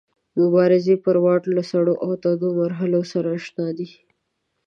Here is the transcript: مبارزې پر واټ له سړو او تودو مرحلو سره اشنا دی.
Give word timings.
مبارزې 0.39 0.95
پر 1.05 1.15
واټ 1.23 1.43
له 1.55 1.61
سړو 1.71 1.93
او 2.03 2.09
تودو 2.23 2.47
مرحلو 2.61 3.01
سره 3.11 3.27
اشنا 3.37 3.67
دی. 3.77 3.89